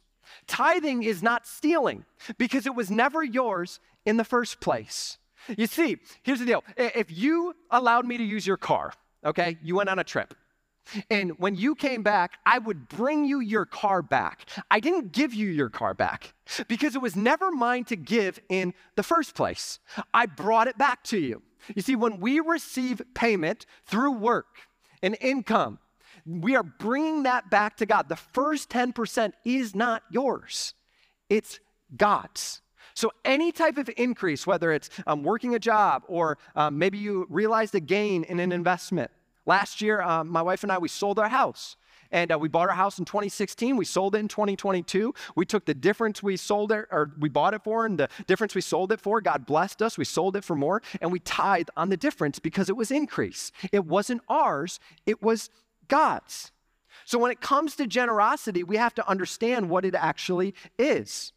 [0.47, 2.05] Tithing is not stealing
[2.37, 5.17] because it was never yours in the first place.
[5.57, 8.93] You see, here's the deal if you allowed me to use your car,
[9.25, 10.33] okay, you went on a trip.
[11.09, 14.49] And when you came back, I would bring you your car back.
[14.69, 16.33] I didn't give you your car back
[16.67, 19.79] because it was never mine to give in the first place.
[20.13, 21.41] I brought it back to you.
[21.73, 24.47] You see, when we receive payment through work,
[25.03, 25.77] and income.
[26.25, 28.09] We are bringing that back to God.
[28.09, 30.73] The first 10% is not yours,
[31.29, 31.59] it's
[31.95, 32.61] God's.
[32.95, 37.25] So, any type of increase, whether it's um, working a job or um, maybe you
[37.29, 39.09] realized a gain in an investment.
[39.45, 41.75] Last year, um, my wife and I, we sold our house.
[42.13, 43.75] And uh, we bought our house in 2016.
[43.75, 45.13] We sold it in 2022.
[45.35, 48.53] We took the difference we sold it, or we bought it for, and the difference
[48.53, 49.19] we sold it for.
[49.19, 49.97] God blessed us.
[49.97, 53.51] We sold it for more, and we tithed on the difference because it was increase.
[53.71, 55.49] It wasn't ours, it was
[55.87, 56.51] God's.
[57.03, 61.33] So when it comes to generosity, we have to understand what it actually is.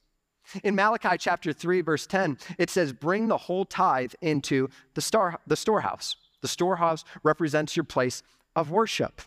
[0.63, 5.41] In Malachi chapter 3, verse 10, it says, Bring the whole tithe into the, star,
[5.47, 6.17] the storehouse.
[6.43, 8.23] The storehouse represents your place
[8.55, 9.23] of worship.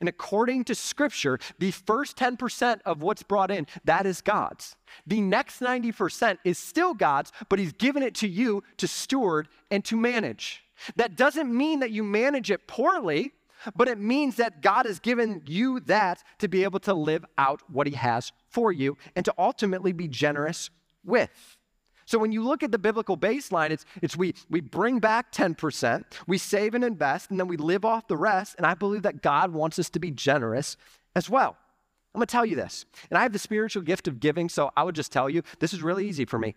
[0.00, 4.76] And according to scripture, the first 10% of what's brought in, that is God's.
[5.06, 9.84] The next 90% is still God's, but He's given it to you to steward and
[9.84, 10.62] to manage.
[10.96, 13.32] That doesn't mean that you manage it poorly,
[13.74, 17.62] but it means that God has given you that to be able to live out
[17.70, 20.70] what He has for you and to ultimately be generous
[21.04, 21.55] with.
[22.06, 26.04] So when you look at the biblical baseline, it's, it's we, we bring back 10%,
[26.26, 28.54] we save and invest, and then we live off the rest.
[28.56, 30.76] And I believe that God wants us to be generous
[31.14, 31.56] as well.
[32.14, 34.84] I'm gonna tell you this, and I have the spiritual gift of giving, so I
[34.84, 36.54] would just tell you this is really easy for me.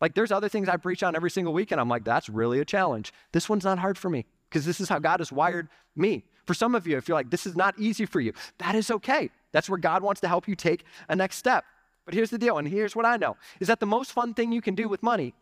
[0.00, 2.60] Like there's other things I preach on every single week, and I'm like, that's really
[2.60, 3.12] a challenge.
[3.32, 6.24] This one's not hard for me because this is how God has wired me.
[6.46, 8.90] For some of you, if you're like, this is not easy for you, that is
[8.90, 9.28] okay.
[9.52, 11.64] That's where God wants to help you take a next step.
[12.06, 14.52] But here's the deal, and here's what I know is that the most fun thing
[14.52, 15.34] you can do with money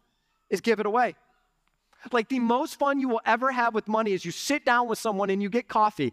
[0.50, 1.14] is give it away.
[2.11, 4.98] Like the most fun you will ever have with money is you sit down with
[4.98, 6.12] someone and you get coffee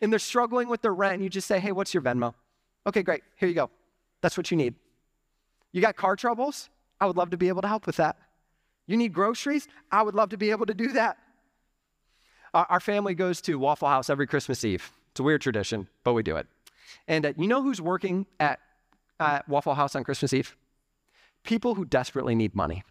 [0.00, 2.34] and they're struggling with their rent and you just say, hey, what's your Venmo?
[2.86, 3.22] Okay, great.
[3.36, 3.70] Here you go.
[4.20, 4.74] That's what you need.
[5.72, 6.70] You got car troubles?
[7.00, 8.16] I would love to be able to help with that.
[8.86, 9.66] You need groceries?
[9.90, 11.18] I would love to be able to do that.
[12.52, 14.92] Our family goes to Waffle House every Christmas Eve.
[15.10, 16.46] It's a weird tradition, but we do it.
[17.08, 18.60] And uh, you know who's working at
[19.20, 19.36] Mm-hmm.
[19.36, 20.56] at Waffle House on Christmas Eve?
[21.44, 22.82] people who desperately need money.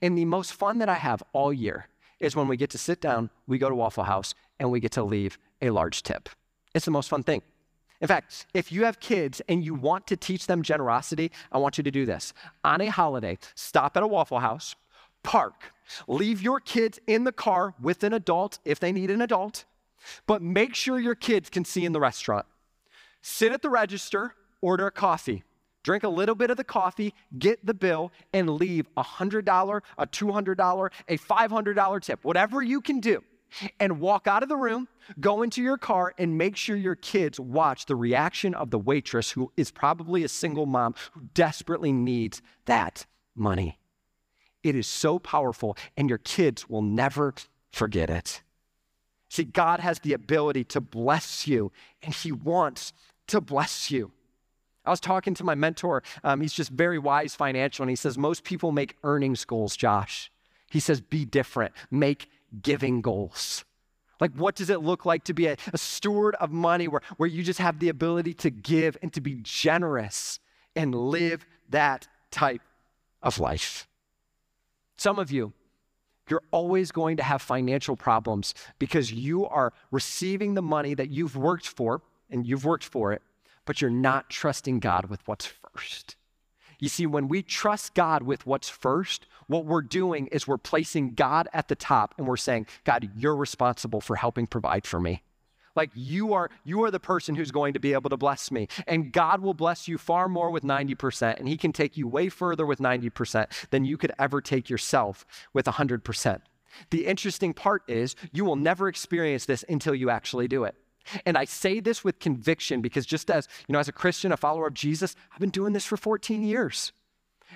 [0.00, 1.88] And the most fun that I have all year
[2.20, 4.92] is when we get to sit down, we go to Waffle House, and we get
[4.92, 6.28] to leave a large tip.
[6.74, 7.42] It's the most fun thing.
[8.00, 11.76] In fact, if you have kids and you want to teach them generosity, I want
[11.76, 12.32] you to do this.
[12.62, 14.76] On a holiday, stop at a Waffle House,
[15.22, 15.72] park,
[16.06, 19.64] leave your kids in the car with an adult if they need an adult,
[20.26, 22.46] but make sure your kids can see in the restaurant.
[23.22, 25.44] Sit at the register, order a coffee.
[25.82, 30.06] Drink a little bit of the coffee, get the bill, and leave a $100, a
[30.06, 33.22] $200, a $500 tip, whatever you can do
[33.78, 34.88] and walk out of the room,
[35.20, 39.32] go into your car, and make sure your kids watch the reaction of the waitress
[39.32, 43.78] who is probably a single mom who desperately needs that money.
[44.62, 47.34] It is so powerful, and your kids will never
[47.70, 48.42] forget it.
[49.28, 51.72] See, God has the ability to bless you,
[52.02, 52.92] and He wants
[53.28, 54.12] to bless you.
[54.84, 56.02] I was talking to my mentor.
[56.22, 60.30] Um, he's just very wise financial, and he says, Most people make earnings goals, Josh.
[60.70, 62.28] He says, Be different, make
[62.62, 63.64] giving goals.
[64.20, 67.28] Like, what does it look like to be a, a, steward of money where, where
[67.28, 70.38] you just have the ability to give and to be generous
[70.76, 72.62] and live that type
[73.22, 73.88] of life?
[74.96, 75.52] Some of you,
[76.28, 81.36] you're always going to have financial problems because you are receiving the money that you've
[81.36, 83.20] worked for and you've worked for it,
[83.64, 86.16] but you're not trusting God with what's first.
[86.78, 91.14] You see, when we trust God with what's first, what we're doing is we're placing
[91.14, 95.22] God at the top and we're saying, God, you're responsible for helping provide for me.
[95.76, 98.68] Like you are, you are the person who's going to be able to bless me.
[98.86, 101.38] And God will bless you far more with 90%.
[101.38, 105.24] And He can take you way further with 90% than you could ever take yourself
[105.52, 106.40] with 100%.
[106.90, 110.74] The interesting part is you will never experience this until you actually do it.
[111.26, 114.36] And I say this with conviction because just as, you know, as a Christian, a
[114.36, 116.92] follower of Jesus, I've been doing this for 14 years.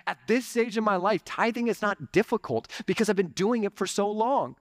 [0.07, 3.75] At this stage in my life, tithing is not difficult because I've been doing it
[3.77, 4.57] for so long.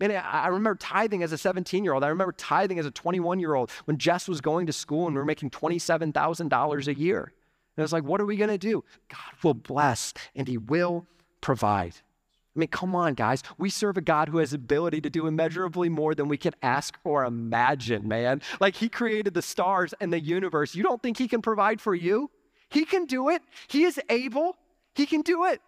[0.00, 2.02] Man, I remember tithing as a 17 year old.
[2.02, 5.14] I remember tithing as a 21 year old when Jess was going to school and
[5.14, 7.20] we were making $27,000 a year.
[7.22, 8.84] And I was like, what are we going to do?
[9.08, 11.06] God will bless and He will
[11.40, 11.94] provide.
[12.54, 13.42] I mean, come on, guys.
[13.56, 16.98] We serve a God who has ability to do immeasurably more than we can ask
[17.02, 18.42] or imagine, man.
[18.60, 20.74] Like he created the stars and the universe.
[20.74, 22.30] You don't think he can provide for you?
[22.68, 23.42] He can do it.
[23.68, 24.56] He is able.
[24.94, 25.62] He can do it.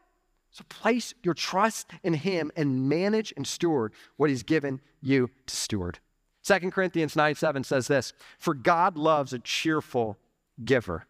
[0.50, 5.56] So place your trust in him and manage and steward what he's given you to
[5.56, 5.98] steward.
[6.44, 10.18] 2 Corinthians 9 7 says this For God loves a cheerful
[10.64, 11.06] giver.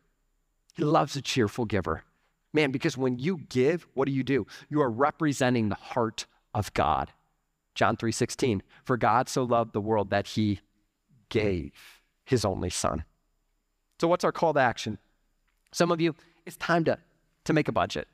[0.74, 2.04] He loves a cheerful giver.
[2.54, 4.46] Man, because when you give, what do you do?
[4.70, 7.12] You are representing the heart of God.
[7.74, 10.60] John 3:16, for God so loved the world that he
[11.28, 11.72] gave
[12.24, 13.04] his only son.
[14.00, 14.98] So what's our call to action?
[15.72, 16.14] Some of you,
[16.46, 16.98] it's time to,
[17.44, 18.06] to make a budget.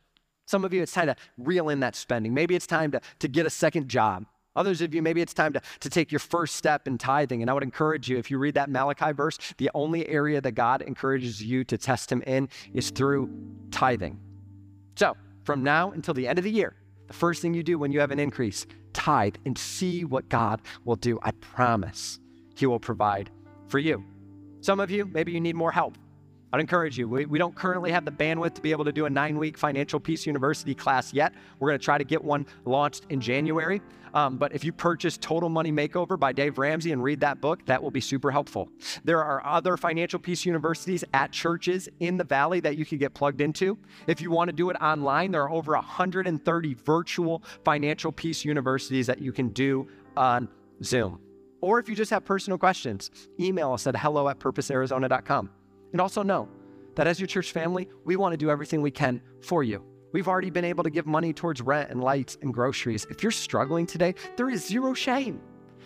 [0.46, 2.32] Some of you, it's time to reel in that spending.
[2.32, 4.24] Maybe it's time to, to get a second job.
[4.56, 7.42] Others of you, maybe it's time to, to take your first step in tithing.
[7.42, 10.52] And I would encourage you, if you read that Malachi verse, the only area that
[10.52, 13.30] God encourages you to test Him in is through
[13.70, 14.18] tithing.
[14.96, 16.74] So, from now until the end of the year,
[17.06, 20.60] the first thing you do when you have an increase, tithe and see what God
[20.84, 21.18] will do.
[21.22, 22.20] I promise
[22.56, 23.30] He will provide
[23.68, 24.04] for you.
[24.60, 25.96] Some of you, maybe you need more help.
[26.52, 27.08] I'd encourage you.
[27.08, 29.56] We, we don't currently have the bandwidth to be able to do a nine week
[29.56, 31.32] Financial Peace University class yet.
[31.58, 33.80] We're going to try to get one launched in January.
[34.12, 37.64] Um, but if you purchase Total Money Makeover by Dave Ramsey and read that book,
[37.66, 38.68] that will be super helpful.
[39.04, 43.14] There are other Financial Peace Universities at churches in the Valley that you can get
[43.14, 43.78] plugged into.
[44.08, 49.06] If you want to do it online, there are over 130 virtual Financial Peace Universities
[49.06, 49.86] that you can do
[50.16, 50.48] on
[50.82, 51.20] Zoom.
[51.60, 55.50] Or if you just have personal questions, email us at hello at purposearizona.com.
[55.92, 56.48] And also know
[56.94, 59.84] that as your church family, we want to do everything we can for you.
[60.12, 63.06] We've already been able to give money towards rent and lights and groceries.
[63.10, 65.40] If you're struggling today, there is zero shame.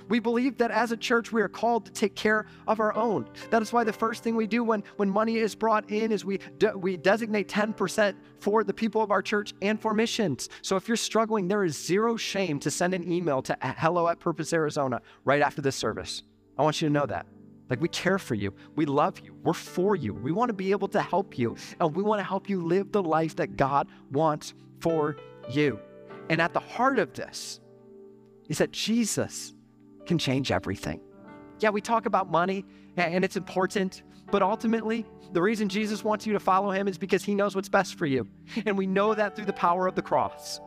[0.09, 3.27] We believe that as a church, we are called to take care of our own.
[3.51, 6.25] That is why the first thing we do when, when money is brought in is
[6.25, 10.51] we, de- we designate 10% for the people of our church and for missions.
[10.61, 14.21] So if you're struggling, there is zero shame to send an email to hello at
[14.21, 16.23] Purpose Arizona right after this service.
[16.59, 17.27] I want you to know that.
[17.71, 18.55] Like, we care for you.
[18.77, 19.35] We love you.
[19.43, 20.13] We're for you.
[20.13, 21.57] We want to be able to help you.
[21.81, 25.17] And we want to help you live the life that God wants for
[25.51, 25.79] you.
[26.29, 27.61] And at the heart of this
[28.49, 29.55] is that Jesus
[30.07, 31.01] can change everything.
[31.61, 32.65] Yeah, we talk about money
[32.97, 37.25] and it's important, but ultimately, the reason Jesus wants you to follow him is because
[37.25, 38.29] he knows what's best for you.
[38.67, 40.61] And we know that through the power of the cross.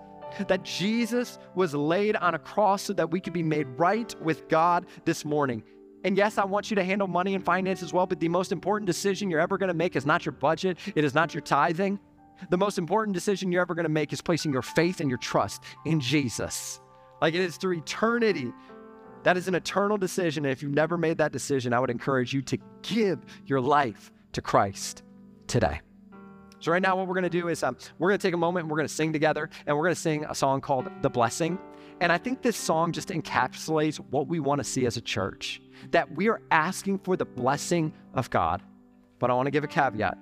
[0.47, 4.49] That Jesus was laid on a cross so that we could be made right with
[4.49, 5.63] God this morning.
[6.03, 8.51] And yes, I want you to handle money and finance as well, but the most
[8.51, 11.41] important decision you're ever going to make is not your budget, it is not your
[11.41, 11.99] tithing.
[12.49, 15.17] The most important decision you're ever going to make is placing your faith and your
[15.17, 16.79] trust in Jesus.
[17.21, 18.53] Like it is through eternity.
[19.23, 20.45] That is an eternal decision.
[20.45, 24.11] And if you've never made that decision, I would encourage you to give your life
[24.33, 25.01] to Christ
[25.47, 25.81] today.
[26.59, 28.37] So, right now, what we're going to do is um, we're going to take a
[28.37, 30.89] moment and we're going to sing together, and we're going to sing a song called
[31.01, 31.59] The Blessing.
[32.01, 35.61] And I think this song just encapsulates what we want to see as a church
[35.91, 38.61] that we are asking for the blessing of God.
[39.19, 40.17] But I want to give a caveat.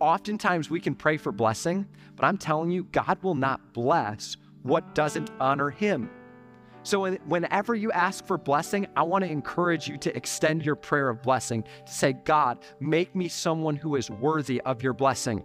[0.00, 1.86] Oftentimes, we can pray for blessing,
[2.16, 6.10] but I'm telling you, God will not bless what doesn't honor Him.
[6.82, 11.10] So, whenever you ask for blessing, I want to encourage you to extend your prayer
[11.10, 15.44] of blessing to say, God, make me someone who is worthy of your blessing.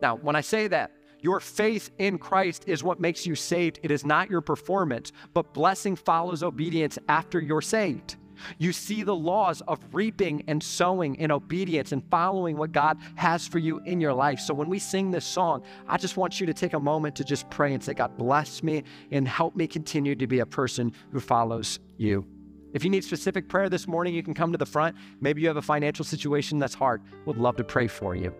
[0.00, 3.80] Now, when I say that, your faith in Christ is what makes you saved.
[3.82, 8.16] It is not your performance, but blessing follows obedience after you're saved.
[8.58, 13.46] You see the laws of reaping and sowing in obedience and following what God has
[13.46, 14.40] for you in your life.
[14.40, 17.24] So when we sing this song, I just want you to take a moment to
[17.24, 20.92] just pray and say, God, bless me and help me continue to be a person
[21.12, 22.26] who follows you.
[22.72, 24.96] If you need specific prayer this morning, you can come to the front.
[25.20, 27.02] Maybe you have a financial situation that's hard.
[27.26, 28.32] Would love to pray for you.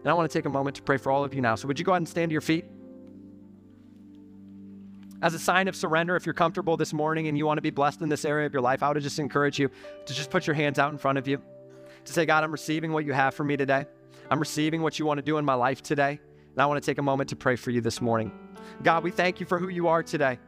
[0.00, 1.54] And I want to take a moment to pray for all of you now.
[1.54, 2.64] So, would you go ahead and stand to your feet?
[5.20, 7.70] As a sign of surrender, if you're comfortable this morning and you want to be
[7.70, 9.68] blessed in this area of your life, I would just encourage you
[10.06, 11.42] to just put your hands out in front of you
[12.04, 13.86] to say, God, I'm receiving what you have for me today.
[14.30, 16.20] I'm receiving what you want to do in my life today.
[16.52, 18.30] And I want to take a moment to pray for you this morning.
[18.84, 20.38] God, we thank you for who you are today.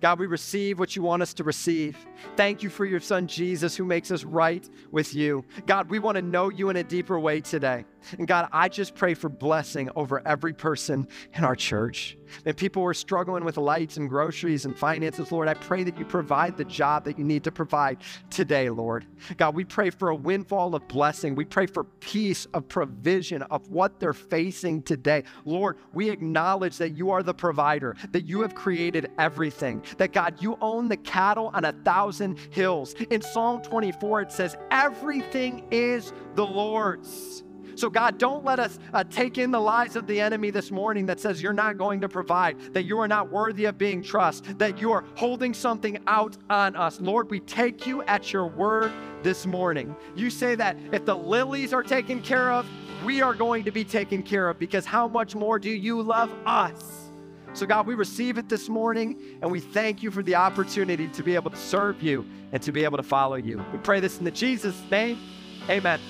[0.00, 1.96] God, we receive what you want us to receive.
[2.36, 5.44] Thank you for your son Jesus who makes us right with you.
[5.66, 7.84] God, we want to know you in a deeper way today.
[8.18, 12.16] And God, I just pray for blessing over every person in our church.
[12.44, 15.98] And people who are struggling with lights and groceries and finances, Lord, I pray that
[15.98, 17.98] you provide the job that you need to provide
[18.30, 19.06] today, Lord.
[19.36, 21.34] God, we pray for a windfall of blessing.
[21.34, 25.24] We pray for peace of provision of what they're facing today.
[25.44, 30.42] Lord, we acknowledge that you are the provider, that you have created everything, that God,
[30.42, 32.94] you own the cattle on a thousand hills.
[33.10, 37.42] In Psalm 24, it says, Everything is the Lord's.
[37.76, 41.06] So, God, don't let us uh, take in the lies of the enemy this morning
[41.06, 44.58] that says you're not going to provide, that you are not worthy of being trusted,
[44.58, 47.00] that you are holding something out on us.
[47.00, 49.94] Lord, we take you at your word this morning.
[50.14, 52.66] You say that if the lilies are taken care of,
[53.04, 56.32] we are going to be taken care of because how much more do you love
[56.46, 57.02] us?
[57.52, 61.22] So, God, we receive it this morning and we thank you for the opportunity to
[61.22, 63.64] be able to serve you and to be able to follow you.
[63.72, 65.18] We pray this in the Jesus' name.
[65.68, 66.00] Amen.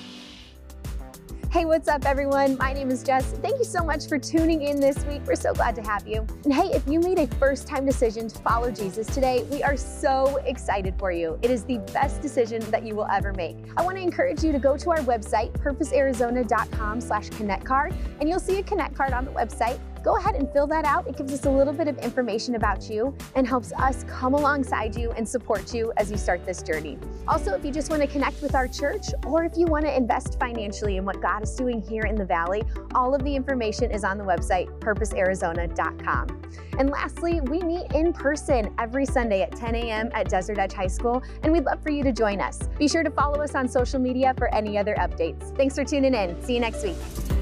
[1.49, 2.57] Hey, what's up, everyone?
[2.57, 3.23] My name is Jess.
[3.41, 5.21] Thank you so much for tuning in this week.
[5.25, 6.27] We're so glad to have you.
[6.43, 9.77] And hey, if you made a first time decision to follow Jesus today, we are
[9.77, 11.39] so excited for you.
[11.41, 13.55] It is the best decision that you will ever make.
[13.77, 18.27] I want to encourage you to go to our website, purposearizona.com slash connect card, and
[18.27, 21.07] you'll see a connect card on the website go ahead and fill that out.
[21.07, 24.95] It gives us a little bit of information about you and helps us come alongside
[24.95, 26.97] you and support you as you start this journey.
[27.27, 29.95] Also, if you just want to connect with our church or if you want to
[29.95, 32.63] invest financially in what God is doing here in the Valley,
[32.95, 36.41] all of the information is on the website, purposearizona.com.
[36.79, 40.09] And lastly, we meet in person every Sunday at 10 a.m.
[40.13, 42.67] at Desert Edge High School, and we'd love for you to join us.
[42.77, 45.55] Be sure to follow us on social media for any other updates.
[45.57, 46.41] Thanks for tuning in.
[46.43, 47.36] See you next week.